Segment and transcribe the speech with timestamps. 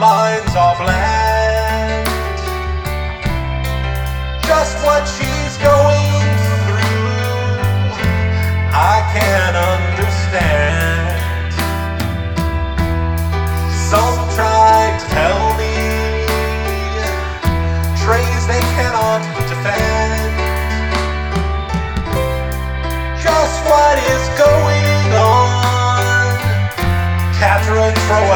[0.00, 1.05] minds are bland.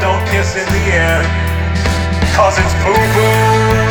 [0.00, 1.22] Don't kiss in the air,
[2.34, 3.81] cause it's poo poo.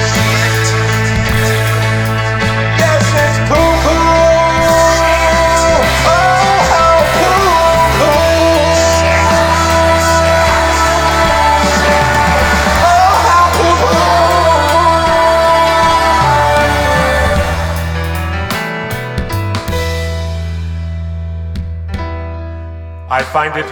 [23.11, 23.67] I find it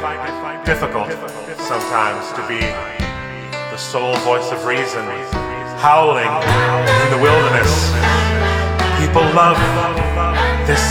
[0.67, 1.07] difficult
[1.63, 2.59] sometimes to be
[3.71, 5.07] the sole voice of reason,
[5.79, 7.71] howling in the wilderness.
[8.99, 9.55] People love
[10.67, 10.83] this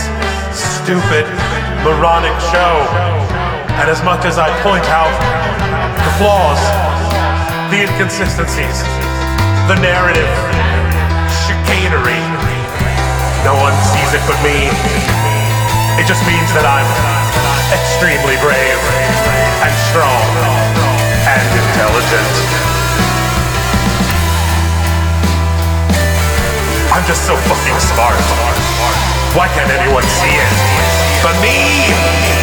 [0.49, 1.29] stupid,
[1.85, 2.73] moronic show.
[3.77, 5.13] And as much as I point out
[6.01, 6.57] the flaws,
[7.69, 8.81] the inconsistencies,
[9.69, 10.33] the narrative,
[11.45, 12.17] chicanery,
[13.45, 14.73] no one sees it but me.
[16.01, 16.89] It just means that I'm
[17.99, 18.79] extremely brave
[19.59, 20.23] and strong
[21.27, 22.31] and intelligent.
[26.95, 28.15] I'm just so fucking smart.
[29.35, 30.79] Why can't anyone see it
[31.21, 32.38] but me?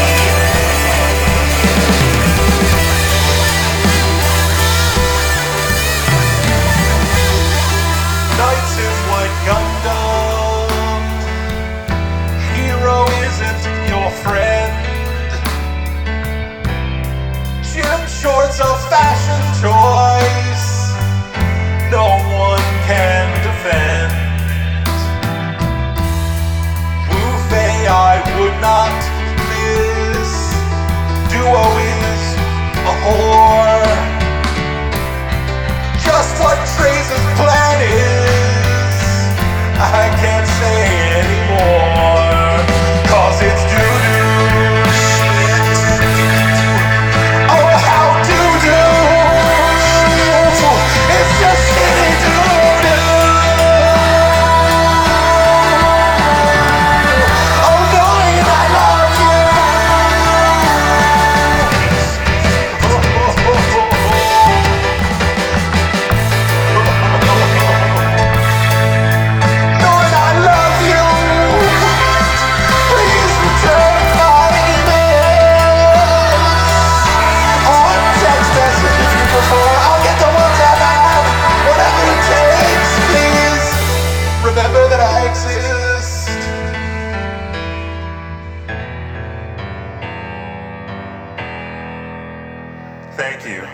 [93.17, 93.67] Thank you,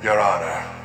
[0.00, 0.77] Your Honor.